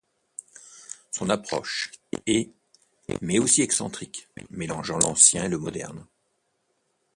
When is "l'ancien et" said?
4.97-5.47